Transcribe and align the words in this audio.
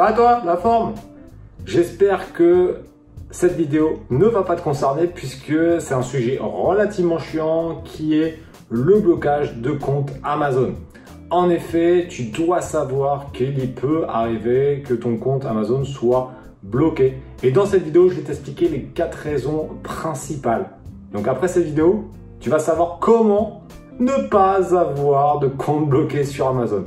Ça 0.00 0.06
va 0.06 0.12
toi, 0.14 0.40
la 0.46 0.56
forme? 0.56 0.94
J'espère 1.66 2.32
que 2.32 2.76
cette 3.30 3.54
vidéo 3.54 3.98
ne 4.08 4.24
va 4.24 4.44
pas 4.44 4.56
te 4.56 4.62
concerner 4.62 5.06
puisque 5.06 5.52
c'est 5.78 5.92
un 5.92 6.00
sujet 6.00 6.38
relativement 6.40 7.18
chiant 7.18 7.82
qui 7.84 8.14
est 8.18 8.38
le 8.70 8.98
blocage 9.00 9.58
de 9.58 9.72
compte 9.72 10.10
Amazon. 10.22 10.72
En 11.28 11.50
effet, 11.50 12.06
tu 12.08 12.30
dois 12.30 12.62
savoir 12.62 13.30
qu'il 13.32 13.74
peut 13.74 14.06
arriver 14.08 14.82
que 14.88 14.94
ton 14.94 15.18
compte 15.18 15.44
Amazon 15.44 15.84
soit 15.84 16.30
bloqué. 16.62 17.18
Et 17.42 17.50
dans 17.50 17.66
cette 17.66 17.82
vidéo, 17.82 18.08
je 18.08 18.14
vais 18.14 18.22
t'expliquer 18.22 18.70
les 18.70 18.84
quatre 18.84 19.18
raisons 19.18 19.68
principales. 19.82 20.70
Donc 21.12 21.28
après 21.28 21.46
cette 21.48 21.66
vidéo, 21.66 22.06
tu 22.40 22.48
vas 22.48 22.58
savoir 22.58 23.00
comment 23.00 23.64
ne 23.98 24.28
pas 24.30 24.74
avoir 24.74 25.40
de 25.40 25.48
compte 25.48 25.90
bloqué 25.90 26.24
sur 26.24 26.48
Amazon. 26.48 26.86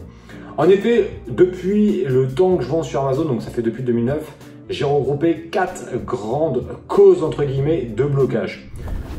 En 0.55 0.69
effet, 0.69 1.09
depuis 1.27 2.03
le 2.03 2.27
temps 2.27 2.57
que 2.57 2.63
je 2.63 2.69
vends 2.69 2.83
sur 2.83 3.01
Amazon, 3.01 3.25
donc 3.25 3.41
ça 3.41 3.49
fait 3.49 3.63
depuis 3.63 3.81
2009, 3.81 4.31
j'ai 4.69 4.85
regroupé 4.85 5.49
quatre 5.51 5.85
grandes 6.05 6.65
causes 6.87 7.23
entre 7.23 7.43
guillemets 7.43 7.85
de 7.85 8.03
blocage. 8.03 8.69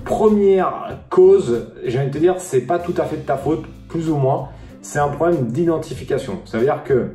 Première 0.05 1.01
cause, 1.11 1.73
j'ai 1.85 1.99
envie 1.99 2.09
de 2.09 2.13
te 2.13 2.19
dire, 2.19 2.37
c'est 2.39 2.61
pas 2.61 2.79
tout 2.79 2.95
à 2.99 3.05
fait 3.05 3.17
de 3.17 3.23
ta 3.23 3.37
faute, 3.37 3.65
plus 3.89 4.11
ou 4.11 4.17
moins, 4.17 4.51
c'est 4.81 5.01
un 5.01 5.09
problème 5.09 5.49
d'identification. 5.49 6.41
Ça 6.45 6.59
veut 6.59 6.65
dire 6.65 6.85
que 6.85 7.09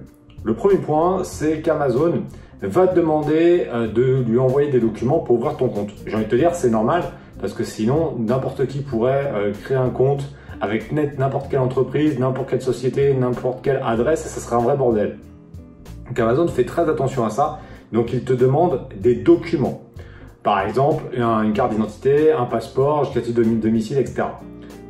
le 0.43 0.53
premier 0.53 0.79
point, 0.79 1.23
c'est 1.23 1.61
qu'Amazon 1.61 2.23
va 2.61 2.87
te 2.87 2.95
demander 2.95 3.67
euh, 3.73 3.87
de 3.87 4.21
lui 4.27 4.37
envoyer 4.37 4.69
des 4.69 4.81
documents 4.81 5.19
pour 5.19 5.37
ouvrir 5.37 5.55
ton 5.55 5.69
compte. 5.69 5.91
J'ai 6.05 6.15
envie 6.15 6.25
de 6.25 6.29
te 6.29 6.35
dire, 6.35 6.55
c'est 6.55 6.69
normal, 6.69 7.03
parce 7.39 7.53
que 7.53 7.63
sinon, 7.63 8.15
n'importe 8.19 8.67
qui 8.67 8.79
pourrait 8.79 9.31
euh, 9.33 9.53
créer 9.63 9.77
un 9.77 9.89
compte 9.89 10.23
avec 10.61 10.91
n'importe 10.91 11.49
quelle 11.49 11.59
entreprise, 11.59 12.19
n'importe 12.19 12.49
quelle 12.49 12.61
société, 12.61 13.13
n'importe 13.13 13.61
quelle 13.63 13.81
adresse, 13.83 14.23
ça 14.25 14.39
serait 14.39 14.55
un 14.55 14.63
vrai 14.63 14.77
bordel. 14.77 15.17
Donc 16.07 16.19
Amazon 16.19 16.47
fait 16.47 16.65
très 16.65 16.89
attention 16.89 17.25
à 17.25 17.29
ça, 17.29 17.59
donc 17.91 18.13
il 18.13 18.23
te 18.23 18.33
demande 18.33 18.87
des 18.99 19.15
documents. 19.15 19.81
Par 20.43 20.61
exemple, 20.61 21.03
une 21.15 21.53
carte 21.53 21.71
d'identité, 21.71 22.31
un 22.31 22.45
passeport, 22.45 23.03
justificatif 23.03 23.35
de 23.35 23.61
domicile, 23.61 23.97
etc. 23.97 24.23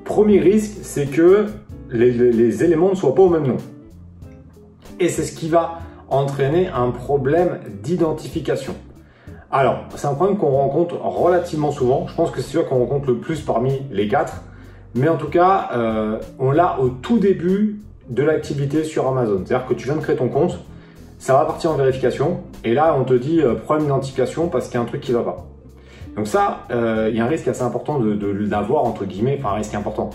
Premier 0.05 0.39
risque, 0.39 0.79
c'est 0.83 1.07
que 1.07 1.47
les, 1.91 2.63
éléments 2.63 2.89
ne 2.89 2.95
soient 2.95 3.15
pas 3.15 3.23
au 3.23 3.29
même 3.29 3.47
nom. 3.47 3.57
Et 4.99 5.09
c'est 5.09 5.23
ce 5.23 5.35
qui 5.35 5.49
va 5.49 5.79
entraîner 6.09 6.67
un 6.67 6.91
problème 6.91 7.59
d'identification. 7.81 8.75
Alors, 9.51 9.85
c'est 9.95 10.07
un 10.07 10.13
problème 10.13 10.37
qu'on 10.37 10.51
rencontre 10.51 10.95
relativement 11.01 11.71
souvent. 11.71 12.05
Je 12.07 12.15
pense 12.15 12.31
que 12.31 12.41
c'est 12.41 12.53
celui 12.53 12.65
qu'on 12.65 12.79
rencontre 12.79 13.07
le 13.07 13.17
plus 13.17 13.41
parmi 13.41 13.81
les 13.91 14.07
quatre. 14.07 14.43
Mais 14.95 15.07
en 15.07 15.17
tout 15.17 15.29
cas, 15.29 15.69
euh, 15.73 16.19
on 16.39 16.51
l'a 16.51 16.79
au 16.79 16.89
tout 16.89 17.19
début 17.19 17.81
de 18.09 18.23
l'activité 18.23 18.83
sur 18.83 19.07
Amazon. 19.07 19.43
C'est-à-dire 19.45 19.67
que 19.67 19.73
tu 19.73 19.85
viens 19.85 19.95
de 19.95 20.01
créer 20.01 20.15
ton 20.15 20.29
compte, 20.29 20.59
ça 21.19 21.33
va 21.33 21.45
partir 21.45 21.71
en 21.71 21.75
vérification, 21.75 22.41
et 22.63 22.73
là, 22.73 22.95
on 22.99 23.03
te 23.03 23.13
dit 23.13 23.41
euh, 23.41 23.55
problème 23.55 23.85
d'identification 23.85 24.47
parce 24.47 24.67
qu'il 24.67 24.75
y 24.75 24.77
a 24.77 24.81
un 24.81 24.85
truc 24.85 25.01
qui 25.01 25.11
va 25.11 25.21
pas. 25.21 25.45
Donc 26.15 26.27
ça, 26.27 26.63
euh, 26.71 27.07
il 27.11 27.17
y 27.17 27.19
a 27.19 27.25
un 27.25 27.27
risque 27.27 27.47
assez 27.47 27.61
important 27.61 27.99
de, 27.99 28.27
l'avoir, 28.49 28.83
entre 28.83 29.05
guillemets, 29.05 29.37
enfin 29.39 29.53
un 29.53 29.57
risque 29.57 29.75
important. 29.75 30.09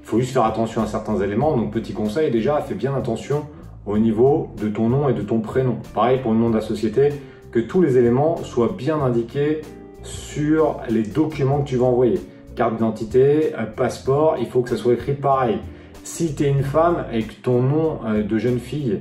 Il 0.00 0.06
faut 0.06 0.18
juste 0.18 0.32
faire 0.32 0.44
attention 0.44 0.82
à 0.82 0.86
certains 0.86 1.20
éléments. 1.20 1.56
Donc 1.56 1.72
petit 1.72 1.92
conseil, 1.92 2.30
déjà, 2.30 2.60
fais 2.60 2.74
bien 2.74 2.94
attention 2.94 3.46
au 3.86 3.98
niveau 3.98 4.50
de 4.60 4.68
ton 4.68 4.88
nom 4.88 5.08
et 5.08 5.12
de 5.12 5.22
ton 5.22 5.40
prénom. 5.40 5.76
Pareil 5.94 6.20
pour 6.20 6.32
le 6.32 6.38
nom 6.38 6.50
de 6.50 6.54
la 6.54 6.60
société, 6.60 7.10
que 7.52 7.58
tous 7.58 7.82
les 7.82 7.98
éléments 7.98 8.36
soient 8.38 8.74
bien 8.76 9.00
indiqués 9.00 9.62
sur 10.02 10.80
les 10.88 11.02
documents 11.02 11.62
que 11.62 11.68
tu 11.68 11.76
vas 11.76 11.86
envoyer. 11.86 12.20
Carte 12.60 12.74
d'identité, 12.74 13.54
passeport, 13.74 14.36
il 14.38 14.44
faut 14.44 14.60
que 14.60 14.68
ça 14.68 14.76
soit 14.76 14.92
écrit 14.92 15.14
pareil. 15.14 15.56
Si 16.04 16.34
tu 16.34 16.44
es 16.44 16.50
une 16.50 16.62
femme 16.62 17.06
et 17.10 17.22
que 17.22 17.32
ton 17.32 17.62
nom 17.62 18.00
euh, 18.04 18.22
de 18.22 18.36
jeune 18.36 18.58
fille 18.58 19.00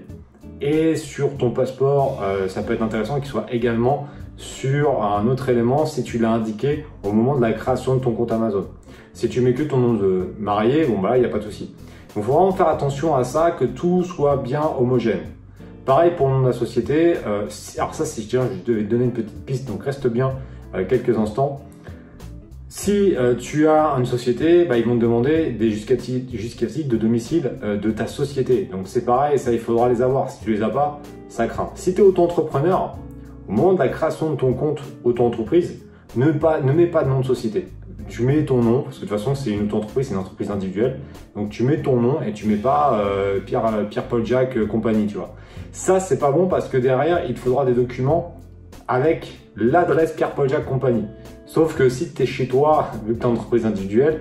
est 0.62 0.96
sur 0.96 1.36
ton 1.36 1.52
passeport, 1.52 2.22
euh, 2.24 2.48
ça 2.48 2.64
peut 2.64 2.72
être 2.72 2.82
intéressant 2.82 3.20
qu'il 3.20 3.28
soit 3.28 3.48
également 3.52 4.08
sur 4.38 5.04
un 5.04 5.28
autre 5.28 5.50
élément 5.50 5.86
si 5.86 6.04
tu 6.04 6.20
l'as 6.20 6.32
indiqué 6.32 6.86
au 7.04 7.12
moment 7.12 7.36
de 7.36 7.42
la 7.42 7.52
création 7.52 7.96
de 7.96 8.00
ton 8.00 8.14
compte 8.14 8.32
Amazon. 8.32 8.66
Si 9.12 9.28
tu 9.28 9.42
mets 9.42 9.54
que 9.54 9.64
ton 9.64 9.76
nom 9.76 9.94
de 9.96 10.34
marié, 10.40 10.86
bon 10.86 11.00
bah 11.00 11.18
il 11.18 11.20
n'y 11.20 11.26
a 11.26 11.30
pas 11.30 11.40
de 11.40 11.44
souci. 11.44 11.76
Il 12.08 12.14
faut 12.14 12.32
vraiment 12.32 12.54
faire 12.54 12.70
attention 12.70 13.14
à 13.14 13.26
ça, 13.26 13.52
que 13.52 13.66
tout 13.66 14.04
soit 14.04 14.38
bien 14.38 14.64
homogène. 14.80 15.34
Pareil 15.86 16.14
pour 16.16 16.30
le 16.30 16.36
nom 16.36 16.42
de 16.44 16.48
la 16.48 16.54
société. 16.54 17.16
Euh, 17.28 17.46
alors 17.78 17.94
ça, 17.94 18.06
si 18.06 18.24
je 18.24 18.38
devais 18.38 18.84
te 18.84 18.90
donner 18.90 19.04
une 19.04 19.12
petite 19.12 19.46
piste, 19.46 19.68
donc 19.68 19.84
reste 19.84 20.08
bien 20.08 20.32
quelques 20.88 21.18
instants. 21.18 21.60
Si 22.82 23.14
euh, 23.18 23.36
tu 23.36 23.68
as 23.68 23.94
une 23.98 24.06
société, 24.06 24.64
bah, 24.64 24.78
ils 24.78 24.86
vont 24.86 24.96
te 24.96 25.02
demander 25.02 25.50
des 25.50 25.70
justificatifs 25.70 26.88
de 26.88 26.96
domicile 26.96 27.52
de 27.62 27.92
ta 27.92 28.08
société. 28.08 28.70
Donc 28.72 28.84
c'est 28.86 29.04
pareil, 29.04 29.38
ça 29.38 29.52
il 29.52 29.60
faudra 29.60 29.90
les 29.90 30.02
avoir. 30.02 30.30
Si 30.30 30.42
tu 30.46 30.54
les 30.54 30.64
as 30.64 30.70
pas, 30.70 31.02
ça 31.28 31.48
craint. 31.48 31.72
Si 31.76 31.94
tu 31.94 32.00
es 32.00 32.04
auto-entrepreneur, 32.06 32.98
au 33.50 33.52
moment 33.52 33.74
de 33.74 33.80
la 33.80 33.90
création 33.90 34.32
de 34.32 34.38
ton 34.38 34.54
compte 34.54 34.80
auto-entreprise, 35.04 35.84
ne, 36.16 36.28
ne 36.28 36.72
mets 36.72 36.88
pas 36.88 37.04
de 37.04 37.10
nom 37.10 37.20
de 37.20 37.26
société 37.26 37.68
tu 38.08 38.24
mets 38.24 38.44
ton 38.44 38.64
nom, 38.64 38.82
parce 38.82 38.96
que 38.96 39.06
de 39.06 39.10
toute 39.10 39.20
façon 39.20 39.36
c'est 39.36 39.52
une 39.52 39.66
auto-entreprise, 39.66 40.08
c'est 40.08 40.14
une 40.14 40.20
entreprise 40.22 40.50
individuelle, 40.50 41.00
donc 41.36 41.50
tu 41.50 41.62
mets 41.62 41.78
ton 41.78 41.98
nom 42.02 42.24
et 42.24 42.32
tu 42.34 42.48
mets 42.48 42.56
pas 42.56 43.00
euh, 43.00 43.40
Pierre, 43.40 43.88
Pierre 43.88 44.06
Paul 44.06 44.26
Jack 44.26 44.58
euh, 44.58 44.66
compagnie, 44.66 45.06
tu 45.06 45.18
vois. 45.18 45.36
Ça 45.74 46.00
c'est 46.00 46.18
pas 46.18 46.32
bon 46.32 46.48
parce 46.48 46.70
que 46.70 46.78
derrière 46.78 47.26
il 47.28 47.36
te 47.36 47.40
faudra 47.40 47.66
des 47.66 47.74
documents 47.74 48.36
avec 48.88 49.38
l'adresse 49.56 50.14
Pierre 50.14 50.32
Paul 50.32 50.50
Jack 50.50 50.66
compagnie. 50.66 51.06
Sauf 51.50 51.76
que 51.76 51.90
si 51.90 52.14
tu 52.14 52.22
es 52.22 52.26
chez 52.28 52.48
toi, 52.48 52.92
vu 53.08 53.16
que 53.16 53.22
tu 53.22 53.26
es 53.26 53.26
entreprise 53.26 53.66
individuelle, 53.66 54.20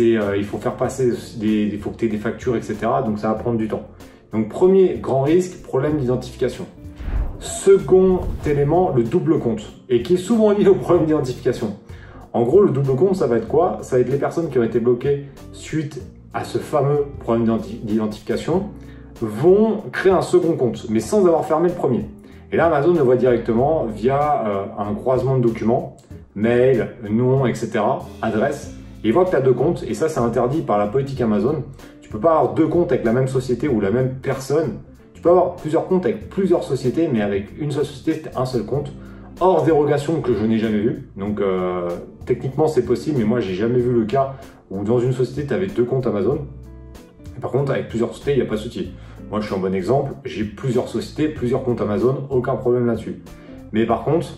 euh, 0.00 0.34
il 0.36 0.42
faut 0.42 0.58
faire 0.58 0.74
passer 0.74 1.12
des, 1.36 1.62
il 1.72 1.78
faut 1.78 1.90
que 1.90 1.96
tu 1.96 2.06
aies 2.06 2.08
des 2.08 2.18
factures, 2.18 2.56
etc. 2.56 2.76
Donc 3.04 3.20
ça 3.20 3.28
va 3.28 3.34
prendre 3.34 3.56
du 3.56 3.68
temps. 3.68 3.84
Donc 4.32 4.48
premier 4.48 4.98
grand 4.98 5.22
risque, 5.22 5.62
problème 5.62 5.96
d'identification. 5.98 6.66
Second 7.38 8.22
élément, 8.44 8.92
le 8.96 9.04
double 9.04 9.38
compte, 9.38 9.62
et 9.88 10.02
qui 10.02 10.14
est 10.14 10.16
souvent 10.16 10.50
lié 10.50 10.66
au 10.66 10.74
problème 10.74 11.06
d'identification. 11.06 11.76
En 12.32 12.42
gros, 12.42 12.62
le 12.62 12.70
double 12.70 12.96
compte, 12.96 13.14
ça 13.14 13.28
va 13.28 13.36
être 13.36 13.46
quoi? 13.46 13.78
Ça 13.82 13.94
va 13.94 14.02
être 14.02 14.10
les 14.10 14.18
personnes 14.18 14.50
qui 14.50 14.58
ont 14.58 14.64
été 14.64 14.80
bloquées 14.80 15.26
suite 15.52 16.02
à 16.34 16.42
ce 16.42 16.58
fameux 16.58 17.06
problème 17.20 17.60
d'identification 17.84 18.70
vont 19.20 19.82
créer 19.92 20.10
un 20.10 20.20
second 20.20 20.56
compte, 20.56 20.86
mais 20.90 20.98
sans 20.98 21.26
avoir 21.26 21.44
fermé 21.44 21.68
le 21.68 21.74
premier. 21.76 22.06
Et 22.50 22.56
là, 22.56 22.66
Amazon 22.66 22.92
le 22.92 23.02
voit 23.02 23.16
directement 23.16 23.84
via 23.84 24.44
euh, 24.46 24.64
un 24.78 24.94
croisement 24.94 25.36
de 25.36 25.42
documents, 25.42 25.95
mail, 26.36 26.90
nom, 27.10 27.46
etc., 27.46 27.80
adresse. 28.22 28.72
Et 29.02 29.08
il 29.08 29.12
voit 29.12 29.24
que 29.24 29.30
tu 29.30 29.36
as 29.36 29.40
deux 29.40 29.54
comptes, 29.54 29.82
et 29.82 29.94
ça, 29.94 30.08
c'est 30.08 30.20
interdit 30.20 30.62
par 30.62 30.78
la 30.78 30.86
politique 30.86 31.20
Amazon. 31.20 31.64
Tu 32.00 32.08
peux 32.08 32.20
pas 32.20 32.38
avoir 32.38 32.54
deux 32.54 32.68
comptes 32.68 32.92
avec 32.92 33.04
la 33.04 33.12
même 33.12 33.26
société 33.26 33.66
ou 33.66 33.80
la 33.80 33.90
même 33.90 34.14
personne. 34.22 34.78
Tu 35.14 35.20
peux 35.20 35.30
avoir 35.30 35.56
plusieurs 35.56 35.88
comptes 35.88 36.04
avec 36.04 36.28
plusieurs 36.28 36.62
sociétés, 36.62 37.08
mais 37.12 37.22
avec 37.22 37.58
une 37.58 37.72
seule 37.72 37.86
société, 37.86 38.30
un 38.36 38.46
seul 38.46 38.64
compte 38.64 38.92
hors 39.40 39.64
dérogation 39.64 40.20
que 40.20 40.34
je 40.34 40.44
n'ai 40.44 40.58
jamais 40.58 40.78
vu. 40.78 41.08
Donc 41.16 41.40
euh, 41.40 41.88
techniquement 42.24 42.68
c'est 42.68 42.84
possible, 42.84 43.18
mais 43.18 43.24
moi 43.24 43.40
j'ai 43.40 43.54
jamais 43.54 43.78
vu 43.78 43.92
le 43.92 44.04
cas 44.04 44.34
où 44.70 44.82
dans 44.84 44.98
une 44.98 45.12
société 45.12 45.46
tu 45.46 45.54
avais 45.54 45.66
deux 45.66 45.84
comptes 45.84 46.06
Amazon. 46.06 46.46
par 47.40 47.50
contre 47.50 47.72
avec 47.72 47.88
plusieurs 47.88 48.10
sociétés 48.12 48.32
il 48.32 48.36
n'y 48.36 48.46
a 48.46 48.46
pas 48.46 48.56
de 48.56 48.60
souci. 48.60 48.92
Moi 49.30 49.40
je 49.40 49.46
suis 49.46 49.54
un 49.54 49.58
bon 49.58 49.74
exemple, 49.74 50.12
j'ai 50.24 50.44
plusieurs 50.44 50.88
sociétés, 50.88 51.28
plusieurs 51.28 51.64
comptes 51.64 51.80
Amazon, 51.80 52.26
aucun 52.30 52.56
problème 52.56 52.86
là-dessus. 52.86 53.22
Mais 53.72 53.84
par 53.84 54.04
contre, 54.04 54.28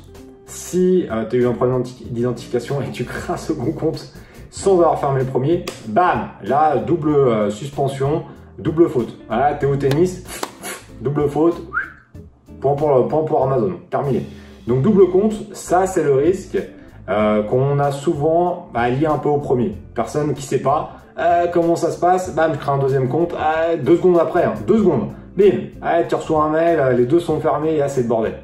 si 0.48 1.06
euh, 1.10 1.24
tu 1.28 1.36
as 1.36 1.38
eu 1.40 1.46
un 1.46 1.52
problème 1.52 1.82
d'identification 2.10 2.80
et 2.80 2.90
tu 2.90 3.04
crées 3.04 3.32
un 3.32 3.36
second 3.36 3.70
compte 3.72 4.12
sans 4.50 4.72
avoir 4.72 4.98
fermé 4.98 5.20
le 5.20 5.26
premier, 5.26 5.66
bam, 5.86 6.30
là 6.42 6.78
double 6.78 7.10
euh, 7.10 7.50
suspension, 7.50 8.24
double 8.58 8.88
faute. 8.88 9.16
Voilà, 9.28 9.54
t'es 9.54 9.66
au 9.66 9.76
tennis, 9.76 10.24
double 11.00 11.28
faute, 11.28 11.62
point 12.60 12.74
pour, 12.74 13.08
point 13.08 13.24
pour 13.24 13.44
Amazon, 13.44 13.74
terminé. 13.90 14.26
Donc 14.66 14.82
double 14.82 15.10
compte, 15.10 15.34
ça 15.52 15.86
c'est 15.86 16.02
le 16.02 16.14
risque 16.14 16.58
euh, 17.08 17.42
qu'on 17.42 17.78
a 17.78 17.92
souvent 17.92 18.68
bah, 18.72 18.88
lié 18.88 19.06
un 19.06 19.18
peu 19.18 19.28
au 19.28 19.38
premier. 19.38 19.76
Personne 19.94 20.34
qui 20.34 20.42
sait 20.42 20.60
pas 20.60 20.92
euh, 21.18 21.46
comment 21.52 21.76
ça 21.76 21.90
se 21.90 22.00
passe, 22.00 22.34
bam, 22.34 22.52
je 22.54 22.58
crée 22.58 22.72
un 22.72 22.78
deuxième 22.78 23.08
compte, 23.08 23.34
euh, 23.34 23.76
deux 23.76 23.96
secondes 23.96 24.18
après, 24.18 24.44
hein, 24.44 24.54
deux 24.66 24.78
secondes, 24.78 25.08
bim, 25.36 26.04
tu 26.08 26.14
reçois 26.14 26.44
un 26.44 26.50
mail, 26.50 26.96
les 26.96 27.06
deux 27.06 27.18
sont 27.18 27.40
fermés, 27.40 27.74
et 27.74 27.78
là 27.78 27.88
c'est 27.88 28.02
le 28.02 28.08
bordel. 28.08 28.34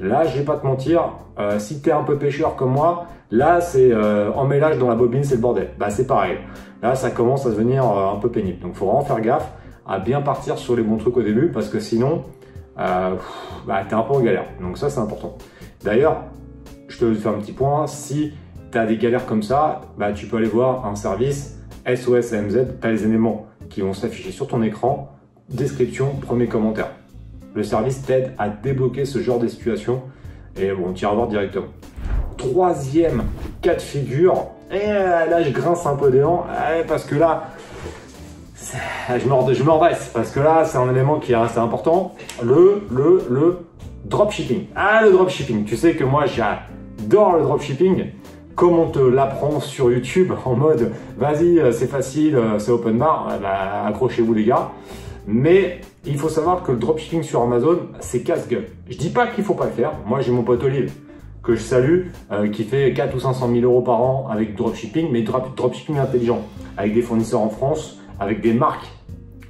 Là, 0.00 0.24
je 0.24 0.38
vais 0.38 0.44
pas 0.44 0.56
te 0.56 0.66
mentir, 0.66 1.10
si 1.58 1.80
tu 1.80 1.88
es 1.88 1.92
un 1.92 2.02
peu 2.02 2.16
pêcheur 2.16 2.56
comme 2.56 2.72
moi, 2.72 3.06
là 3.30 3.60
c'est 3.60 3.94
en 3.94 4.44
mélange 4.44 4.78
dans 4.78 4.88
la 4.88 4.94
bobine, 4.94 5.24
c'est 5.24 5.36
le 5.36 5.40
bordel. 5.40 5.70
Bah 5.78 5.90
c'est 5.90 6.06
pareil. 6.06 6.38
Là, 6.82 6.96
ça 6.96 7.10
commence 7.10 7.46
à 7.46 7.50
devenir 7.50 7.84
un 7.84 8.16
peu 8.16 8.28
pénible. 8.28 8.60
Donc, 8.60 8.74
faut 8.74 8.86
vraiment 8.86 9.04
faire 9.04 9.20
gaffe 9.20 9.52
à 9.86 10.00
bien 10.00 10.20
partir 10.20 10.58
sur 10.58 10.74
les 10.74 10.82
bons 10.82 10.96
trucs 10.96 11.16
au 11.16 11.22
début 11.22 11.48
parce 11.48 11.68
que 11.68 11.78
sinon, 11.78 12.24
bah, 12.76 13.16
tu 13.88 13.90
es 13.90 13.94
un 13.94 14.02
peu 14.02 14.14
en 14.14 14.20
galère. 14.20 14.46
Donc 14.60 14.78
ça, 14.78 14.90
c'est 14.90 14.98
important. 14.98 15.36
D'ailleurs, 15.84 16.24
je 16.88 16.98
te 16.98 17.14
fais 17.14 17.28
un 17.28 17.34
petit 17.34 17.52
point, 17.52 17.86
si 17.86 18.32
tu 18.72 18.78
as 18.78 18.86
des 18.86 18.96
galères 18.96 19.26
comme 19.26 19.42
ça, 19.42 19.82
bah, 19.96 20.12
tu 20.12 20.26
peux 20.26 20.38
aller 20.38 20.46
voir 20.46 20.84
un 20.86 20.96
service 20.96 21.58
SOS 21.86 22.32
AMZ, 22.32 22.58
tu 22.80 22.88
les 22.88 23.04
éléments 23.04 23.46
qui 23.70 23.80
vont 23.80 23.92
s'afficher 23.92 24.32
sur 24.32 24.48
ton 24.48 24.62
écran, 24.62 25.12
description, 25.48 26.14
premier 26.20 26.46
commentaire. 26.48 26.90
Le 27.54 27.62
service 27.62 28.02
t'aide 28.02 28.32
à 28.38 28.48
débloquer 28.48 29.04
ce 29.04 29.20
genre 29.20 29.38
de 29.38 29.48
situation 29.48 30.02
et 30.58 30.70
bon, 30.72 30.92
tu 30.92 31.04
iras 31.04 31.14
voir 31.14 31.28
directement. 31.28 31.66
Troisième 32.36 33.24
cas 33.60 33.74
de 33.74 33.80
figure, 33.80 34.48
et 34.70 34.86
là 34.86 35.42
je 35.42 35.50
grince 35.50 35.86
un 35.86 35.96
peu 35.96 36.10
des 36.10 36.20
dents 36.20 36.44
parce 36.88 37.04
que 37.04 37.14
là, 37.14 37.48
je 39.08 39.28
me, 39.28 39.54
je 39.54 39.62
redresse 39.62 40.10
parce 40.12 40.30
que 40.30 40.40
là 40.40 40.64
c'est 40.64 40.78
un 40.78 40.90
élément 40.90 41.18
qui 41.20 41.32
est 41.32 41.36
assez 41.36 41.58
important. 41.58 42.14
Le, 42.42 42.82
le, 42.90 43.26
le 43.30 43.58
Dropshipping. 44.04 44.66
Ah, 44.74 45.02
le 45.04 45.12
dropshipping. 45.12 45.64
Tu 45.64 45.76
sais 45.76 45.94
que 45.94 46.04
moi, 46.04 46.24
j'adore 46.26 47.36
le 47.36 47.42
dropshipping. 47.42 48.06
Comme 48.54 48.78
on 48.78 48.90
te 48.90 48.98
l'apprend 48.98 49.60
sur 49.60 49.90
YouTube 49.90 50.32
en 50.44 50.54
mode 50.54 50.92
vas-y, 51.16 51.58
euh, 51.58 51.72
c'est 51.72 51.86
facile, 51.86 52.36
euh, 52.36 52.58
c'est 52.58 52.70
open 52.70 52.98
bar, 52.98 53.28
ben, 53.40 53.88
accrochez-vous 53.88 54.34
les 54.34 54.44
gars. 54.44 54.70
Mais 55.26 55.80
il 56.04 56.18
faut 56.18 56.28
savoir 56.28 56.62
que 56.62 56.72
le 56.72 56.78
dropshipping 56.78 57.22
sur 57.22 57.42
Amazon, 57.42 57.78
c'est 58.00 58.22
casse-gueule. 58.22 58.66
Je 58.88 58.96
dis 58.96 59.10
pas 59.10 59.26
qu'il 59.28 59.44
faut 59.44 59.54
pas 59.54 59.66
le 59.66 59.72
faire. 59.72 59.92
Moi, 60.06 60.20
j'ai 60.20 60.32
mon 60.32 60.42
pote 60.42 60.62
Olive 60.64 60.92
que 61.42 61.54
je 61.54 61.60
salue, 61.60 62.06
euh, 62.30 62.48
qui 62.48 62.64
fait 62.64 62.92
4 62.92 63.16
ou 63.16 63.20
500 63.20 63.50
000 63.52 63.64
euros 63.64 63.82
par 63.82 64.00
an 64.00 64.28
avec 64.30 64.54
dropshipping, 64.54 65.10
mais 65.10 65.22
dropshipping 65.22 65.98
intelligent, 65.98 66.40
avec 66.76 66.94
des 66.94 67.02
fournisseurs 67.02 67.40
en 67.40 67.48
France, 67.48 67.98
avec 68.20 68.40
des 68.40 68.52
marques. 68.52 68.86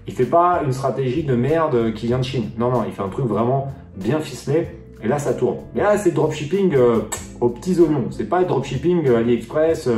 Il 0.07 0.15
fait 0.15 0.27
pas 0.27 0.63
une 0.65 0.73
stratégie 0.73 1.23
de 1.23 1.35
merde 1.35 1.93
qui 1.95 2.07
vient 2.07 2.19
de 2.19 2.25
Chine. 2.25 2.51
Non, 2.59 2.71
non, 2.71 2.85
il 2.87 2.93
fait 2.93 3.03
un 3.03 3.09
truc 3.09 3.27
vraiment 3.27 3.69
bien 3.97 4.21
ficelé. 4.21 4.69
Et 5.05 5.09
là, 5.09 5.19
ça 5.19 5.35
tourne. 5.35 5.57
Mais 5.75 5.83
là, 5.83 5.99
c'est 5.99 6.13
dropshipping 6.13 6.75
euh, 6.75 7.01
aux 7.41 7.49
petits 7.49 7.79
oignons. 7.81 8.07
C'est 8.11 8.29
pas 8.29 8.43
dropshipping 8.45 9.07
euh, 9.07 9.19
AliExpress 9.19 9.89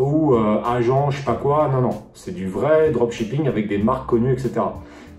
ou 0.00 0.34
agent, 0.36 1.10
je 1.10 1.18
sais 1.18 1.24
pas 1.24 1.34
quoi. 1.34 1.68
Non, 1.72 1.80
non. 1.80 2.02
C'est 2.14 2.34
du 2.34 2.46
vrai 2.48 2.90
dropshipping 2.90 3.48
avec 3.48 3.68
des 3.68 3.78
marques 3.78 4.08
connues, 4.08 4.32
etc. 4.32 4.52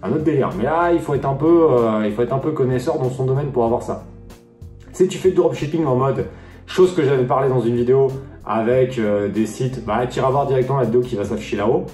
Un 0.01 0.11
autre 0.11 0.23
délire. 0.23 0.49
Mais 0.57 0.63
là, 0.63 0.91
il 0.93 0.99
faut 0.99 1.13
être 1.13 1.27
un 1.27 1.33
peu, 1.33 1.67
il 2.05 2.11
faut 2.13 2.21
être 2.21 2.33
un 2.33 2.39
peu 2.39 2.51
connaisseur 2.51 2.97
dans 2.97 3.09
son 3.09 3.25
domaine 3.25 3.51
pour 3.51 3.65
avoir 3.65 3.81
ça. 3.81 4.05
Si 4.93 5.07
tu 5.07 5.17
fais 5.17 5.29
du 5.29 5.35
dropshipping 5.35 5.85
en 5.85 5.95
mode, 5.95 6.25
chose 6.65 6.93
que 6.93 7.03
j'avais 7.03 7.23
parlé 7.25 7.49
dans 7.49 7.61
une 7.61 7.75
vidéo 7.75 8.07
avec 8.45 8.97
euh, 8.97 9.29
des 9.29 9.45
sites, 9.45 9.85
bah, 9.85 10.07
tu 10.07 10.19
iras 10.19 10.29
voir 10.29 10.47
directement 10.47 10.79
la 10.79 10.85
vidéo 10.85 11.01
qui 11.01 11.15
va 11.15 11.23
s'afficher 11.23 11.57
là-haut. 11.57 11.85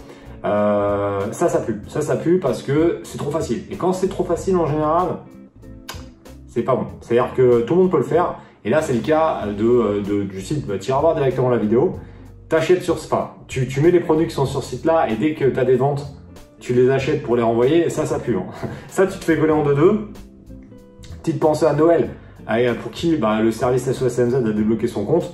Euh, 0.44 1.32
ça, 1.32 1.50
ça 1.50 1.60
pue. 1.60 1.82
Ça, 1.88 2.02
ça 2.02 2.16
pue 2.16 2.40
parce 2.40 2.64
que 2.64 3.02
c'est 3.04 3.18
trop 3.18 3.32
facile. 3.32 3.64
Et 3.70 3.76
quand 3.76 3.94
c'est 3.94 4.08
trop 4.08 4.24
facile 4.24 4.56
en 4.58 4.66
général, 4.66 5.18
c'est 6.48 6.64
pas 6.64 6.76
bon. 6.76 6.86
C'est-à-dire 7.02 7.34
que 7.36 7.62
tout 7.62 7.76
le 7.76 7.82
monde 7.82 7.92
peut 7.92 7.98
le 7.98 8.04
faire. 8.04 8.40
Et 8.64 8.70
là, 8.70 8.82
c'est 8.82 8.94
le 8.94 9.02
cas 9.02 9.42
de, 9.48 10.02
de, 10.02 10.24
du 10.24 10.42
site. 10.42 10.66
Bah, 10.66 10.78
tu 10.80 10.90
iras 10.90 11.02
voir 11.02 11.16
directement 11.16 11.50
la 11.50 11.58
vidéo. 11.58 11.96
T'achètes 12.50 12.84
sur 12.84 13.00
Spa. 13.00 13.36
Tu, 13.48 13.68
tu 13.68 13.82
mets 13.82 13.92
les 13.92 14.00
produits 14.00 14.28
qui 14.28 14.34
sont 14.34 14.46
sur 14.46 14.64
ce 14.64 14.76
site-là 14.76 15.08
et 15.10 15.16
dès 15.16 15.34
que 15.34 15.46
tu 15.46 15.60
as 15.60 15.66
des 15.66 15.76
ventes, 15.76 16.06
tu 16.60 16.74
les 16.74 16.90
achètes 16.90 17.24
pour 17.24 17.36
les 17.36 17.42
renvoyer. 17.42 17.86
Et 17.86 17.90
ça, 17.90 18.06
ça 18.06 18.20
pue. 18.20 18.38
Hein. 18.38 18.46
Ça, 18.88 19.08
tu 19.08 19.18
te 19.18 19.26
fais 19.26 19.36
voler 19.36 19.52
en 19.52 19.64
deux-deux. 19.64 20.10
Petite 21.24 21.40
pensée 21.40 21.66
à 21.66 21.74
Noël. 21.74 22.10
Euh, 22.50 22.74
pour 22.76 22.92
qui 22.92 23.18
bah, 23.18 23.42
le 23.42 23.52
service 23.52 23.92
SOSMZ 23.92 24.36
a 24.36 24.42
débloqué 24.42 24.88
son 24.88 25.06
compte, 25.06 25.34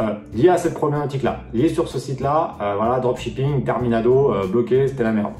euh, 0.00 0.14
lié 0.32 0.48
à 0.48 0.58
cette 0.58 0.74
problématique-là. 0.74 1.40
Lié 1.52 1.68
sur 1.68 1.88
ce 1.88 1.98
site-là, 1.98 2.56
euh, 2.60 2.74
voilà, 2.76 3.00
dropshipping, 3.00 3.64
Terminado, 3.64 4.32
bloqué, 4.50 4.86
c'était 4.86 5.02
la 5.02 5.12
merde. 5.12 5.32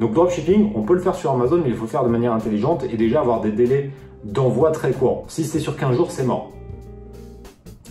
Donc 0.00 0.14
dropshipping, 0.14 0.72
on 0.74 0.82
peut 0.82 0.94
le 0.94 1.00
faire 1.00 1.14
sur 1.14 1.32
Amazon, 1.32 1.60
mais 1.62 1.68
il 1.68 1.74
faut 1.74 1.84
le 1.84 1.90
faire 1.90 2.04
de 2.04 2.08
manière 2.08 2.32
intelligente 2.32 2.84
et 2.90 2.96
déjà 2.96 3.20
avoir 3.20 3.42
des 3.42 3.52
délais 3.52 3.90
d'envoi 4.24 4.70
très 4.70 4.92
courts. 4.92 5.24
Si 5.28 5.44
c'est 5.44 5.58
sur 5.58 5.76
15 5.76 5.96
jours, 5.96 6.10
c'est 6.10 6.24
mort. 6.24 6.52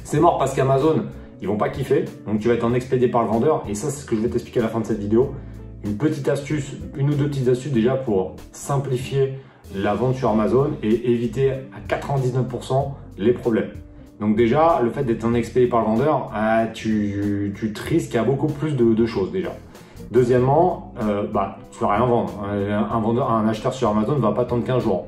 C'est 0.04 0.20
mort 0.20 0.40
parce 0.40 0.56
qu'Amazon, 0.56 1.04
ils 1.42 1.48
vont 1.48 1.58
pas 1.58 1.70
kiffer, 1.70 2.06
donc 2.26 2.40
tu 2.40 2.48
vas 2.48 2.54
être 2.54 2.64
en 2.64 2.74
expédié 2.74 3.08
par 3.08 3.24
le 3.24 3.30
vendeur, 3.30 3.64
et 3.68 3.76
ça 3.76 3.90
c'est 3.90 4.02
ce 4.02 4.06
que 4.06 4.16
je 4.16 4.22
vais 4.22 4.30
t'expliquer 4.30 4.60
à 4.60 4.64
la 4.64 4.70
fin 4.70 4.80
de 4.80 4.86
cette 4.86 5.00
vidéo. 5.00 5.34
Une 5.84 5.98
petite 5.98 6.28
astuce, 6.28 6.74
une 6.98 7.10
ou 7.10 7.14
deux 7.14 7.28
petites 7.28 7.48
astuces 7.48 7.72
déjà 7.72 7.96
pour 7.96 8.36
simplifier 8.52 9.36
la 9.76 9.94
vente 9.94 10.16
sur 10.16 10.30
Amazon 10.30 10.72
et 10.84 11.12
éviter 11.12 11.52
à 11.52 11.80
99% 11.88 12.92
les 13.18 13.34
problèmes. 13.34 13.72
Donc 14.20 14.36
déjà, 14.36 14.82
le 14.84 14.90
fait 14.90 15.04
d'être 15.04 15.24
un 15.24 15.34
expédié 15.34 15.70
par 15.70 15.82
le 15.82 15.88
vendeur, 15.88 16.32
euh, 16.36 16.66
tu, 16.74 17.54
tu 17.58 17.72
te 17.72 17.82
risques 17.82 18.16
à 18.16 18.24
beaucoup 18.24 18.48
plus 18.48 18.76
de, 18.76 19.06
choses 19.06 19.32
déjà. 19.32 19.52
Deuxièmement, 20.12 20.94
euh, 21.02 21.24
bah, 21.32 21.58
tu 21.72 21.80
vas 21.80 21.96
rien 21.96 22.06
vendre. 22.06 22.44
Un, 22.44 23.48
acheteur 23.48 23.74
sur 23.74 23.90
Amazon 23.90 24.16
ne 24.16 24.22
va 24.22 24.32
pas 24.32 24.42
attendre 24.42 24.66
15 24.66 24.84
jours. 24.84 25.08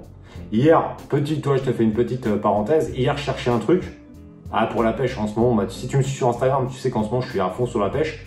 Hier, 0.53 0.95
petit, 1.09 1.41
toi, 1.41 1.57
je 1.57 1.63
te 1.63 1.71
fais 1.71 1.83
une 1.83 1.93
petite 1.93 2.27
euh, 2.27 2.37
parenthèse. 2.37 2.93
Hier, 2.95 3.17
je 3.17 3.23
cherchais 3.23 3.49
un 3.49 3.59
truc. 3.59 3.83
Ah, 4.53 4.67
pour 4.67 4.83
la 4.83 4.93
pêche 4.93 5.17
en 5.17 5.27
ce 5.27 5.39
moment, 5.39 5.55
bah, 5.55 5.65
si 5.69 5.87
tu 5.87 5.97
me 5.97 6.01
suis 6.01 6.15
sur 6.15 6.27
Instagram, 6.27 6.67
tu 6.69 6.77
sais 6.77 6.89
qu'en 6.89 7.03
ce 7.03 7.09
moment, 7.09 7.21
je 7.21 7.29
suis 7.29 7.39
à 7.39 7.49
fond 7.49 7.65
sur 7.65 7.79
la 7.79 7.89
pêche. 7.89 8.25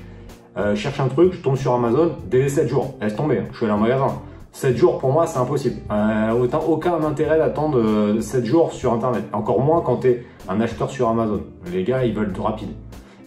je 0.56 0.74
cherche 0.74 1.00
un 1.00 1.08
truc, 1.08 1.32
je 1.32 1.40
tombe 1.40 1.56
sur 1.56 1.74
Amazon, 1.74 2.12
dès 2.30 2.48
7 2.48 2.68
jours. 2.68 2.94
Laisse 3.00 3.16
tomber, 3.16 3.42
je 3.50 3.56
suis 3.56 3.66
allé 3.66 3.74
en 3.74 3.78
magasin. 3.78 4.20
7 4.54 4.76
jours, 4.76 4.98
pour 4.98 5.10
moi, 5.12 5.26
c'est 5.26 5.38
impossible. 5.38 5.80
Euh, 5.90 6.30
autant, 6.30 6.60
aucun 6.68 7.02
intérêt 7.02 7.38
d'attendre 7.38 8.20
7 8.20 8.40
euh, 8.40 8.46
jours 8.46 8.72
sur 8.72 8.92
Internet. 8.92 9.24
Encore 9.32 9.60
moins 9.60 9.80
quand 9.80 9.96
tu 9.96 10.24
un 10.48 10.60
acheteur 10.60 10.90
sur 10.90 11.08
Amazon. 11.08 11.40
Les 11.72 11.82
gars, 11.82 12.04
ils 12.04 12.14
veulent 12.14 12.32
tout 12.32 12.44
rapide. 12.44 12.68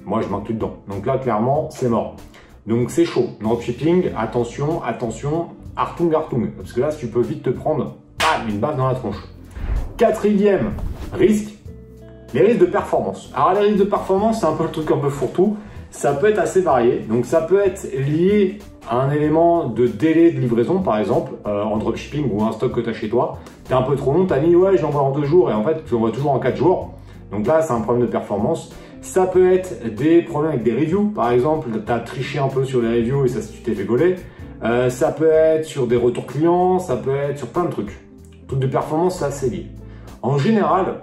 Moi, 0.06 0.22
je 0.22 0.30
manque 0.30 0.46
tout 0.46 0.54
dedans. 0.54 0.78
Donc 0.88 1.06
là, 1.06 1.18
clairement, 1.18 1.68
c'est 1.70 1.90
mort. 1.90 2.16
Donc 2.66 2.92
c'est 2.92 3.04
chaud. 3.04 3.28
Dropshipping, 3.42 4.12
attention, 4.18 4.82
attention, 4.84 5.50
Artung 5.76 6.14
Artung. 6.14 6.50
Parce 6.56 6.72
que 6.72 6.80
là, 6.80 6.94
tu 6.98 7.08
peux 7.08 7.22
vite 7.22 7.44
te 7.44 7.50
prendre 7.50 7.98
une 8.48 8.60
baffe 8.60 8.78
dans 8.78 8.88
la 8.88 8.96
tronche. 8.96 9.22
Quatrième 9.98 10.72
risque, 11.12 11.57
les 12.34 12.42
risques 12.42 12.60
de 12.60 12.66
performance. 12.66 13.32
Alors 13.36 13.54
les 13.54 13.62
risques 13.62 13.80
de 13.80 13.84
performance, 13.84 14.42
c'est 14.42 14.46
un 14.46 14.54
peu 14.54 14.64
le 14.64 14.72
truc 14.72 14.92
un 14.92 14.98
peu 14.98 15.10
fourre-tout. 15.10 15.58
Ça 15.90 16.14
peut 16.14 16.28
être 16.28 16.40
assez 16.40 16.62
varié. 16.62 17.06
Donc 17.10 17.26
ça 17.26 17.42
peut 17.42 17.60
être 17.60 17.88
lié 17.94 18.60
un 18.90 19.12
élément 19.12 19.68
de 19.68 19.88
délai 19.88 20.32
de 20.32 20.40
livraison, 20.40 20.80
par 20.80 20.98
exemple, 20.98 21.34
euh, 21.46 21.64
en 21.64 21.78
dropshipping 21.78 22.30
ou 22.32 22.44
un 22.44 22.52
stock 22.52 22.72
que 22.74 22.82
tu 22.82 22.90
as 22.90 22.94
chez 22.94 23.10
toi, 23.10 23.38
tu 23.66 23.72
es 23.72 23.76
un 23.76 23.82
peu 23.82 23.96
trop 23.96 24.14
long, 24.14 24.26
tu 24.26 24.34
as 24.34 24.40
mis 24.40 24.56
ouais, 24.56 24.78
j'envoie 24.78 25.02
en 25.02 25.12
deux 25.12 25.26
jours 25.26 25.50
et 25.50 25.54
en 25.54 25.64
fait, 25.64 25.84
tu 25.86 25.94
envoies 25.96 26.12
toujours 26.12 26.32
en 26.32 26.40
quatre 26.40 26.58
jours. 26.58 26.94
Donc 27.32 27.46
là, 27.46 27.62
c'est 27.62 27.74
un 27.74 27.82
problème 27.82 28.06
de 28.06 28.12
performance. 28.12 28.74
Ça 29.02 29.28
peut 29.28 29.52
être 29.52 29.94
des 29.96 30.22
problèmes 30.22 30.54
avec 30.54 30.64
des 30.64 30.74
reviews, 30.74 31.10
par 31.10 31.32
exemple, 31.32 31.68
tu 31.86 31.92
as 31.92 32.00
triché 32.00 32.40
un 32.40 32.48
peu 32.48 32.64
sur 32.64 32.82
les 32.82 33.00
reviews 33.00 33.26
et 33.26 33.28
ça, 33.28 33.40
tu 33.42 33.62
t'es 33.62 33.74
fait 33.74 33.84
voler. 33.84 34.16
Euh, 34.64 34.90
ça 34.90 35.12
peut 35.12 35.30
être 35.30 35.66
sur 35.66 35.86
des 35.86 35.98
retours 35.98 36.26
clients, 36.26 36.80
ça 36.80 36.96
peut 36.96 37.16
être 37.16 37.38
sur 37.38 37.48
plein 37.48 37.66
de 37.66 37.72
trucs. 37.72 38.00
Tout 38.48 38.56
de 38.56 38.68
performance, 38.68 39.20
ça, 39.20 39.32
c'est 39.32 39.50
lié. 39.50 39.68
En 40.22 40.38
général, 40.38 41.02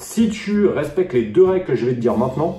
si 0.00 0.30
tu 0.30 0.66
respectes 0.66 1.12
les 1.12 1.26
deux 1.26 1.44
règles 1.44 1.66
que 1.66 1.74
je 1.74 1.84
vais 1.84 1.94
te 1.94 2.00
dire 2.00 2.16
maintenant, 2.16 2.58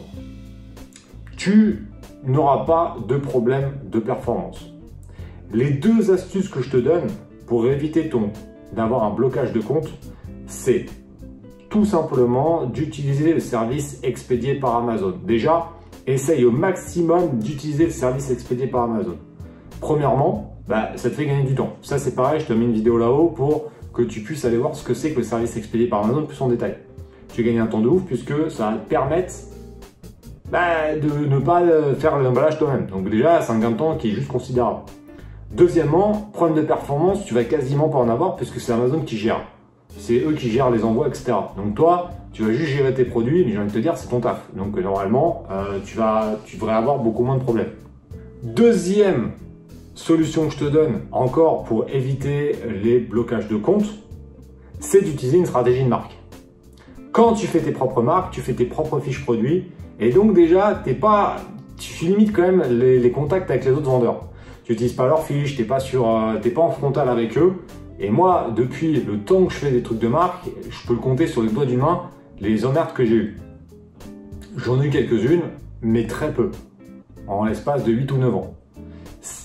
tu 1.37 1.87
n'aura 2.23 2.65
pas 2.65 2.97
de 3.07 3.17
problème 3.17 3.71
de 3.83 3.99
performance. 3.99 4.71
Les 5.51 5.71
deux 5.71 6.11
astuces 6.11 6.47
que 6.47 6.61
je 6.61 6.69
te 6.69 6.77
donne 6.77 7.07
pour 7.47 7.65
éviter 7.65 8.09
ton 8.09 8.29
d'avoir 8.73 9.03
un 9.03 9.09
blocage 9.09 9.51
de 9.53 9.59
compte, 9.59 9.89
c'est 10.45 10.85
tout 11.69 11.83
simplement 11.83 12.65
d'utiliser 12.65 13.33
le 13.33 13.39
service 13.39 13.99
expédié 14.03 14.55
par 14.55 14.75
Amazon. 14.75 15.15
Déjà, 15.25 15.69
essaye 16.05 16.45
au 16.45 16.51
maximum 16.51 17.39
d'utiliser 17.39 17.85
le 17.85 17.91
service 17.91 18.29
expédié 18.29 18.67
par 18.67 18.83
Amazon. 18.83 19.17
Premièrement, 19.79 20.57
bah, 20.67 20.91
ça 20.95 21.09
te 21.09 21.15
fait 21.15 21.25
gagner 21.25 21.43
du 21.43 21.55
temps. 21.55 21.73
Ça, 21.81 21.97
c'est 21.97 22.13
pareil, 22.13 22.39
je 22.39 22.45
te 22.45 22.53
mets 22.53 22.65
une 22.65 22.73
vidéo 22.73 22.99
là-haut 22.99 23.29
pour 23.29 23.71
que 23.93 24.03
tu 24.03 24.21
puisses 24.21 24.45
aller 24.45 24.57
voir 24.57 24.75
ce 24.75 24.83
que 24.85 24.93
c'est 24.93 25.11
que 25.11 25.17
le 25.17 25.23
service 25.23 25.57
expédié 25.57 25.87
par 25.87 26.03
Amazon 26.03 26.25
plus 26.25 26.39
en 26.39 26.47
détail. 26.47 26.77
Tu 27.33 27.43
gagnes 27.43 27.59
un 27.59 27.67
temps 27.67 27.81
de 27.81 27.87
ouf 27.87 28.03
puisque 28.03 28.51
ça 28.51 28.71
va 28.71 28.77
te 28.77 28.89
permettre 28.89 29.33
bah, 30.51 30.95
de 31.01 31.25
ne 31.27 31.39
pas 31.39 31.61
euh, 31.61 31.95
faire 31.95 32.17
l'emballage 32.17 32.59
toi-même. 32.59 32.87
Donc 32.87 33.09
déjà, 33.09 33.41
c'est 33.41 33.53
un 33.53 33.59
gain 33.59 33.71
de 33.71 33.77
temps 33.77 33.95
qui 33.95 34.09
est 34.09 34.13
juste 34.13 34.27
considérable. 34.27 34.79
Deuxièmement, 35.51 36.29
problème 36.33 36.57
de 36.57 36.67
performance, 36.67 37.23
tu 37.25 37.33
vas 37.33 37.45
quasiment 37.45 37.89
pas 37.89 37.99
en 37.99 38.09
avoir 38.09 38.35
puisque 38.35 38.59
c'est 38.59 38.73
Amazon 38.73 39.01
qui 39.01 39.17
gère. 39.17 39.41
C'est 39.97 40.19
eux 40.19 40.33
qui 40.33 40.49
gèrent 40.49 40.69
les 40.69 40.83
envois, 40.83 41.07
etc. 41.07 41.33
Donc 41.57 41.75
toi, 41.75 42.11
tu 42.33 42.43
vas 42.43 42.53
juste 42.53 42.71
gérer 42.71 42.93
tes 42.93 43.05
produits, 43.05 43.45
mais 43.45 43.51
j'ai 43.51 43.57
envie 43.57 43.69
de 43.69 43.73
te 43.73 43.79
dire, 43.79 43.97
c'est 43.97 44.07
ton 44.07 44.19
taf. 44.19 44.41
Donc 44.53 44.77
normalement, 44.77 45.43
euh, 45.51 45.79
tu, 45.85 45.97
vas, 45.97 46.37
tu 46.45 46.55
devrais 46.57 46.73
avoir 46.73 46.99
beaucoup 46.99 47.23
moins 47.23 47.37
de 47.37 47.43
problèmes. 47.43 47.71
Deuxième 48.43 49.31
solution 49.95 50.47
que 50.47 50.53
je 50.53 50.59
te 50.59 50.65
donne, 50.65 51.01
encore 51.11 51.63
pour 51.63 51.85
éviter 51.89 52.55
les 52.83 52.99
blocages 52.99 53.47
de 53.47 53.57
compte, 53.57 53.85
c'est 54.79 55.01
d'utiliser 55.01 55.37
une 55.37 55.45
stratégie 55.45 55.83
de 55.83 55.89
marque. 55.89 56.17
Quand 57.11 57.33
tu 57.33 57.45
fais 57.45 57.59
tes 57.59 57.71
propres 57.71 58.01
marques, 58.01 58.31
tu 58.31 58.39
fais 58.39 58.53
tes 58.53 58.65
propres 58.65 58.99
fiches 59.01 59.23
produits, 59.23 59.65
et 59.99 60.11
donc 60.11 60.33
déjà, 60.33 60.81
t'es 60.83 60.93
pas, 60.93 61.37
tu 61.77 62.05
limites 62.05 62.31
quand 62.31 62.43
même 62.43 62.63
les, 62.69 63.11
contacts 63.11 63.49
avec 63.49 63.65
les 63.65 63.71
autres 63.71 63.89
vendeurs. 63.89 64.29
Tu 64.63 64.71
n'utilises 64.71 64.93
pas 64.93 65.07
leurs 65.07 65.23
fiches, 65.23 65.57
t'es 65.57 65.65
pas 65.65 65.79
euh, 65.93 66.39
pas 66.39 66.61
en 66.61 66.71
frontal 66.71 67.09
avec 67.09 67.37
eux. 67.37 67.55
Et 67.99 68.09
moi, 68.09 68.47
depuis 68.55 68.93
le 68.93 69.19
temps 69.19 69.45
que 69.45 69.53
je 69.53 69.57
fais 69.57 69.71
des 69.71 69.83
trucs 69.83 69.99
de 69.99 70.07
marque, 70.07 70.45
je 70.69 70.87
peux 70.87 70.93
le 70.93 70.99
compter 70.99 71.27
sur 71.27 71.43
les 71.43 71.49
doigts 71.49 71.65
d'une 71.65 71.79
main, 71.79 72.03
les 72.39 72.65
emmerdes 72.65 72.93
que 72.93 73.03
j'ai 73.03 73.15
eues. 73.15 73.37
J'en 74.55 74.81
ai 74.81 74.87
eu 74.87 74.89
quelques-unes, 74.89 75.43
mais 75.81 76.07
très 76.07 76.31
peu, 76.33 76.51
en 77.27 77.43
l'espace 77.43 77.83
de 77.83 77.91
8 77.91 78.11
ou 78.13 78.17
9 78.17 78.35
ans. 78.35 78.53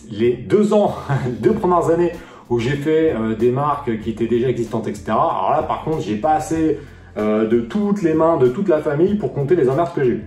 Les 0.08 0.34
deux 0.34 0.72
ans, 0.72 0.94
deux 1.40 1.52
premières 1.52 1.90
années 1.90 2.12
où 2.48 2.60
j'ai 2.60 2.76
fait 2.76 3.12
euh, 3.12 3.34
des 3.34 3.50
marques 3.50 3.98
qui 4.00 4.10
étaient 4.10 4.28
déjà 4.28 4.48
existantes, 4.48 4.86
etc. 4.86 5.06
Alors 5.08 5.50
là, 5.50 5.64
par 5.64 5.82
contre, 5.82 6.00
j'ai 6.00 6.16
pas 6.16 6.34
assez 6.34 6.78
euh, 7.18 7.46
de 7.46 7.60
toutes 7.60 8.02
les 8.02 8.14
mains, 8.14 8.36
de 8.36 8.48
toute 8.48 8.68
la 8.68 8.80
famille 8.80 9.14
pour 9.14 9.32
compter 9.32 9.56
les 9.56 9.68
emmerdes 9.68 9.94
que 9.94 10.04
j'ai 10.04 10.10
eues. 10.10 10.24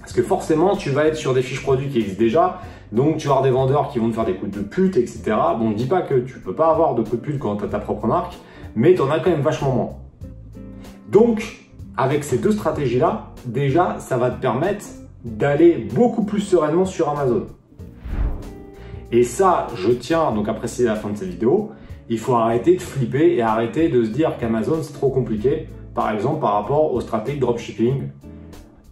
Parce 0.00 0.12
que 0.12 0.22
forcément, 0.22 0.76
tu 0.76 0.90
vas 0.90 1.06
être 1.06 1.16
sur 1.16 1.34
des 1.34 1.42
fiches 1.42 1.62
produits 1.62 1.88
qui 1.88 1.98
existent 1.98 2.20
déjà, 2.20 2.60
donc 2.92 3.16
tu 3.16 3.26
vas 3.26 3.34
avoir 3.34 3.44
des 3.44 3.50
vendeurs 3.50 3.88
qui 3.88 3.98
vont 3.98 4.08
te 4.08 4.14
faire 4.14 4.24
des 4.24 4.34
coups 4.34 4.52
de 4.52 4.60
pute, 4.60 4.96
etc. 4.96 5.36
Bon, 5.58 5.70
ne 5.70 5.74
dis 5.74 5.86
pas 5.86 6.02
que 6.02 6.14
tu 6.14 6.38
peux 6.38 6.54
pas 6.54 6.70
avoir 6.70 6.94
de 6.94 7.02
coups 7.02 7.16
de 7.16 7.26
pute 7.26 7.38
quand 7.38 7.56
tu 7.56 7.64
as 7.64 7.68
ta 7.68 7.80
propre 7.80 8.06
marque, 8.06 8.36
mais 8.76 8.94
tu 8.94 9.00
en 9.00 9.10
as 9.10 9.18
quand 9.18 9.30
même 9.30 9.40
vachement 9.40 9.72
moins. 9.72 9.90
Donc, 11.10 11.66
avec 11.96 12.22
ces 12.22 12.38
deux 12.38 12.52
stratégies-là, 12.52 13.32
déjà, 13.44 13.96
ça 13.98 14.16
va 14.16 14.30
te 14.30 14.40
permettre 14.40 14.84
d'aller 15.24 15.88
beaucoup 15.92 16.24
plus 16.24 16.40
sereinement 16.40 16.84
sur 16.84 17.08
Amazon. 17.08 17.46
Et 19.12 19.24
ça, 19.24 19.68
je 19.74 19.90
tiens 19.90 20.32
donc 20.32 20.48
à 20.48 20.54
préciser 20.54 20.88
à 20.88 20.94
la 20.94 21.00
fin 21.00 21.10
de 21.10 21.16
cette 21.16 21.28
vidéo, 21.28 21.70
il 22.08 22.18
faut 22.18 22.34
arrêter 22.34 22.76
de 22.76 22.80
flipper 22.80 23.34
et 23.34 23.42
arrêter 23.42 23.88
de 23.88 24.04
se 24.04 24.10
dire 24.10 24.36
qu'Amazon 24.38 24.78
c'est 24.82 24.92
trop 24.92 25.10
compliqué, 25.10 25.68
par 25.94 26.10
exemple 26.10 26.40
par 26.40 26.54
rapport 26.54 26.92
aux 26.92 27.00
stratégies 27.00 27.38
dropshipping. 27.38 28.08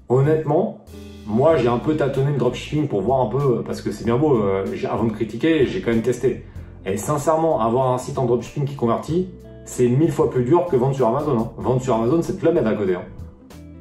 Honnêtement, 0.09 0.85
moi 1.27 1.57
j'ai 1.57 1.69
un 1.69 1.79
peu 1.79 1.97
tâtonné 1.97 2.33
le 2.33 2.39
dropshipping 2.39 2.89
pour 2.89 3.03
voir 3.03 3.21
un 3.21 3.27
peu, 3.27 3.63
parce 3.65 3.81
que 3.81 3.93
c'est 3.93 4.05
bien 4.05 4.17
beau, 4.17 4.39
euh, 4.43 4.65
avant 4.91 5.05
de 5.05 5.13
critiquer, 5.13 5.67
j'ai 5.67 5.81
quand 5.81 5.91
même 5.91 6.03
testé. 6.03 6.45
Et 6.87 6.97
sincèrement, 6.97 7.61
avoir 7.61 7.93
un 7.93 7.99
site 7.99 8.19
en 8.19 8.27
dropshipping 8.27 8.67
qui 8.67 8.77
convertit, 8.77 9.29
c'est 9.65 9.89
mille 9.89 10.13
fois 10.13 10.29
plus 10.29 10.45
dur 10.45 10.67
que 10.67 10.77
vendre 10.77 10.95
sur 10.95 11.09
Amazon. 11.09 11.39
Hein. 11.39 11.51
Vendre 11.57 11.81
sur 11.81 11.95
Amazon, 11.95 12.21
c'est 12.21 12.39
de 12.39 12.45
la 12.45 12.53
mettre 12.53 12.69
à 12.69 12.75
côté. 12.75 12.95
Hein. 12.95 13.05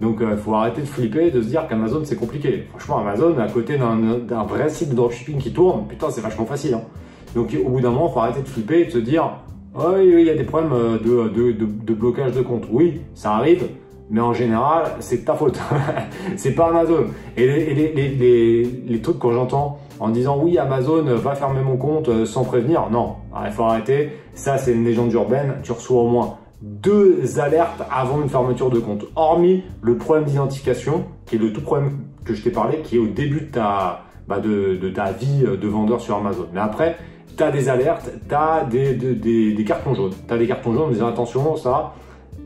Donc 0.01 0.17
il 0.19 0.25
euh, 0.25 0.37
faut 0.37 0.53
arrêter 0.53 0.81
de 0.81 0.85
flipper 0.85 1.27
et 1.27 1.31
de 1.31 1.41
se 1.41 1.47
dire 1.47 1.67
qu'Amazon 1.67 2.01
c'est 2.03 2.15
compliqué. 2.15 2.65
Franchement, 2.69 2.99
Amazon, 2.99 3.37
à 3.37 3.47
côté 3.47 3.77
d'un 3.77 4.43
vrai 4.43 4.69
site 4.69 4.89
de 4.89 4.95
dropshipping 4.95 5.37
qui 5.37 5.51
tourne, 5.51 5.87
putain, 5.87 6.09
c'est 6.09 6.21
vachement 6.21 6.45
facile. 6.45 6.75
Hein. 6.75 6.81
Donc 7.35 7.55
au 7.65 7.69
bout 7.69 7.81
d'un 7.81 7.89
moment, 7.89 8.07
il 8.09 8.13
faut 8.13 8.19
arrêter 8.19 8.41
de 8.41 8.47
flipper 8.47 8.81
et 8.81 8.85
de 8.85 8.91
se 8.91 8.97
dire 8.99 9.31
oui, 9.75 10.13
oui, 10.13 10.21
il 10.21 10.27
y 10.27 10.29
a 10.29 10.35
des 10.35 10.43
problèmes 10.43 10.73
euh, 10.73 10.99
de, 10.99 11.51
de, 11.51 11.93
blocage 11.93 12.33
de 12.33 12.41
compte. 12.41 12.65
Oui, 12.71 13.01
ça 13.15 13.33
arrive, 13.33 13.67
mais 14.11 14.21
en 14.21 14.31
général, 14.31 14.85
c'est 14.99 15.25
ta 15.25 15.33
faute. 15.33 15.59
c'est 16.37 16.51
pas 16.51 16.67
Amazon. 16.67 17.05
Et 17.35 17.47
les, 17.47 19.01
trucs 19.01 19.17
quand 19.17 19.31
j'entends 19.31 19.79
en 19.99 20.09
disant 20.09 20.39
oui, 20.39 20.59
Amazon 20.59 21.03
va 21.03 21.33
fermer 21.33 21.61
mon 21.61 21.77
compte 21.77 22.07
euh, 22.09 22.25
sans 22.25 22.43
prévenir, 22.43 22.89
non, 22.91 23.15
il 23.43 23.51
faut 23.51 23.63
arrêter. 23.63 24.11
Ça, 24.35 24.59
c'est 24.59 24.73
une 24.73 24.85
légende 24.85 25.11
urbaine. 25.11 25.55
Tu 25.63 25.71
reçois 25.71 26.03
au 26.03 26.07
moins 26.07 26.37
deux 26.61 27.39
alertes 27.39 27.81
avant 27.91 28.21
une 28.21 28.29
fermeture 28.29 28.69
de 28.69 28.79
compte. 28.79 29.05
Hormis 29.15 29.63
le 29.81 29.97
problème 29.97 30.25
d'identification, 30.25 31.05
qui 31.25 31.35
est 31.37 31.39
le 31.39 31.51
tout 31.51 31.61
problème 31.61 31.97
que 32.25 32.35
je 32.35 32.43
t'ai 32.43 32.51
parlé, 32.51 32.77
qui 32.83 32.97
est 32.97 32.99
au 32.99 33.07
début 33.07 33.41
de 33.41 33.51
ta, 33.51 34.03
bah, 34.27 34.39
de, 34.39 34.77
de 34.79 34.89
ta 34.89 35.11
vie 35.11 35.43
de 35.43 35.67
vendeur 35.67 35.99
sur 35.99 36.15
Amazon. 36.15 36.45
Mais 36.53 36.61
après, 36.61 36.95
tu 37.35 37.43
as 37.43 37.51
des 37.51 37.69
alertes, 37.69 38.09
tu 38.27 38.35
as 38.35 38.65
des, 38.65 38.93
des, 38.93 39.63
cartons 39.65 39.93
jaunes. 39.93 40.13
Tu 40.27 40.33
as 40.33 40.37
des 40.37 40.47
cartons 40.47 40.73
jaunes 40.73 40.89
en 40.89 40.91
disant 40.91 41.07
attention, 41.07 41.55
ça. 41.55 41.93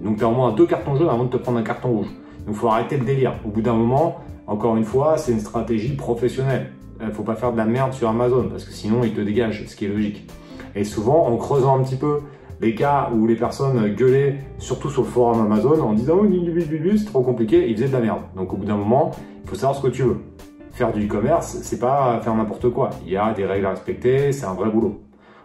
Donc 0.03 0.17
tu 0.17 0.23
as 0.23 0.27
au 0.27 0.31
moins 0.31 0.51
deux 0.51 0.65
cartons 0.65 0.95
jaunes 0.95 1.09
avant 1.09 1.25
de 1.25 1.29
te 1.29 1.37
prendre 1.37 1.57
un 1.57 1.63
carton 1.63 1.89
rouge. 1.89 2.07
Donc 2.45 2.49
il 2.49 2.55
faut 2.55 2.67
arrêter 2.67 2.97
le 2.97 3.05
délire. 3.05 3.33
Au 3.45 3.49
bout 3.49 3.61
d'un 3.61 3.73
moment, 3.73 4.17
encore 4.45 4.77
une 4.77 4.85
fois, 4.85 5.17
c'est 5.17 5.31
une 5.31 5.39
stratégie 5.39 5.95
professionnelle. 5.95 6.71
Il 7.01 7.11
faut 7.11 7.23
pas 7.23 7.35
faire 7.35 7.51
de 7.51 7.57
la 7.57 7.65
merde 7.65 7.93
sur 7.93 8.09
Amazon 8.09 8.47
parce 8.49 8.63
que 8.63 8.71
sinon 8.71 9.03
ils 9.03 9.13
te 9.13 9.21
dégagent, 9.21 9.65
ce 9.67 9.75
qui 9.75 9.85
est 9.85 9.89
logique. 9.89 10.29
Et 10.75 10.83
souvent, 10.83 11.27
en 11.27 11.37
creusant 11.37 11.79
un 11.79 11.83
petit 11.83 11.95
peu 11.95 12.19
les 12.59 12.73
cas 12.73 13.09
où 13.13 13.27
les 13.27 13.35
personnes 13.35 13.93
gueulaient, 13.95 14.37
surtout 14.57 14.89
sur 14.89 15.03
le 15.03 15.07
forum 15.07 15.41
Amazon, 15.41 15.79
en 15.81 15.93
disant 15.93 16.15
oh, 16.21 16.27
c'est 16.27 17.05
trop 17.05 17.21
compliqué, 17.21 17.69
ils 17.69 17.75
faisaient 17.75 17.87
de 17.87 17.93
la 17.93 17.99
merde. 17.99 18.21
Donc 18.35 18.53
au 18.53 18.57
bout 18.57 18.65
d'un 18.65 18.77
moment, 18.77 19.11
il 19.43 19.49
faut 19.49 19.55
savoir 19.55 19.75
ce 19.75 19.83
que 19.83 19.91
tu 19.91 20.03
veux 20.03 20.17
faire 20.77 20.93
du 20.93 21.07
e-commerce, 21.07 21.57
c'est 21.63 21.79
pas 21.79 22.19
faire 22.21 22.35
n'importe 22.35 22.69
quoi. 22.69 22.91
Il 23.03 23.11
y 23.11 23.17
a 23.17 23.33
des 23.33 23.45
règles 23.45 23.65
à 23.65 23.71
respecter, 23.71 24.31
c'est 24.31 24.45
un 24.45 24.53
vrai 24.53 24.69
boulot. 24.69 25.01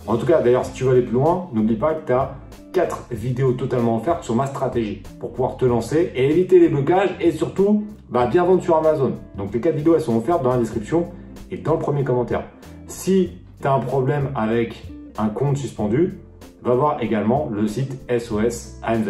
En 0.07 0.17
tout 0.17 0.27
cas, 0.27 0.43
d'ailleurs, 0.43 0.67
si 0.67 0.73
tu 0.73 0.85
veux 0.85 0.91
aller 0.91 1.03
plus 1.03 1.15
loin, 1.15 1.49
n'oublie 1.55 1.77
pas 1.77 1.95
que 1.95 2.07
tu 2.07 2.12
as 2.12 2.35
4 2.73 3.07
vidéos 3.12 3.53
totalement 3.53 3.97
offertes 3.97 4.25
sur 4.25 4.35
ma 4.35 4.47
stratégie 4.47 5.03
pour 5.21 5.33
pouvoir 5.33 5.57
te 5.57 5.65
lancer 5.65 6.12
et 6.15 6.29
éviter 6.29 6.59
les 6.59 6.69
blocages 6.69 7.11
et 7.19 7.31
surtout 7.31 7.85
bah, 8.11 8.27
bien 8.27 8.45
vendre 8.45 8.62
sur 8.62 8.77
Amazon. 8.77 9.12
Donc 9.37 9.55
les 9.55 9.61
4 9.61 9.75
vidéos, 9.75 9.95
elles 9.95 10.03
sont 10.03 10.17
offertes 10.17 10.43
dans 10.43 10.51
la 10.51 10.59
description 10.59 11.09
et 11.51 11.57
dans 11.57 11.75
le 11.75 11.79
premier 11.79 12.05
commentaire. 12.05 12.45
Si 12.87 13.31
tu 13.61 13.67
as 13.67 13.73
un 13.73 13.81
problème 13.81 14.33
avec 14.35 14.87
un 15.17 15.29
compte 15.29 15.57
suspendu, 15.57 16.19
va 16.62 16.75
voir 16.75 17.03
également 17.03 17.49
le 17.51 17.67
site 17.67 17.99
SOS 18.11 18.79
AMZ. 18.83 19.09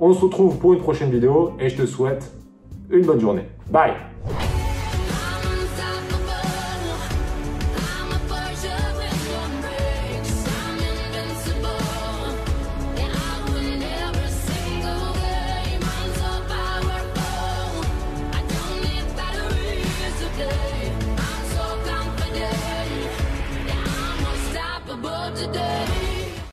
On 0.00 0.12
se 0.12 0.20
retrouve 0.22 0.58
pour 0.58 0.72
une 0.72 0.80
prochaine 0.80 1.10
vidéo 1.10 1.52
et 1.60 1.68
je 1.68 1.76
te 1.76 1.86
souhaite 1.86 2.32
une 2.90 3.06
bonne 3.06 3.20
journée. 3.20 3.44
Bye 3.70 3.92